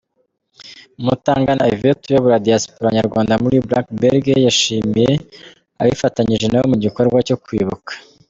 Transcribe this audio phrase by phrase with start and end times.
[0.99, 5.11] Umutangana Yvette uyobora Diaspora nyarwanda muri Blankenberge yashimiye
[5.81, 7.91] abifatanyije nabo mu gikorwa cyo kwibuka.